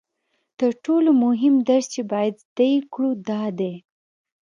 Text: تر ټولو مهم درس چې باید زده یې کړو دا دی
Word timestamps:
تر 0.59 0.71
ټولو 0.85 1.09
مهم 1.25 1.53
درس 1.69 1.85
چې 1.93 2.01
باید 2.11 2.33
زده 2.45 2.65
یې 2.73 2.79
کړو 2.93 3.11
دا 3.29 3.43
دی 3.59 3.73